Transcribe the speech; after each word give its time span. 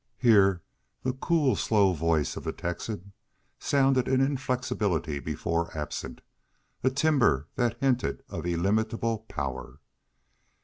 Here 0.17 0.63
the 1.03 1.13
cool, 1.13 1.55
slow 1.55 1.93
voice 1.93 2.35
of 2.35 2.43
the 2.43 2.51
Texan 2.51 3.13
sounded 3.59 4.07
an 4.07 4.19
inflexibility 4.19 5.19
before 5.19 5.77
absent, 5.77 6.21
a 6.83 6.89
timber 6.89 7.49
that 7.53 7.77
hinted 7.81 8.23
of 8.27 8.47
illimitable 8.47 9.19
power. 9.29 9.79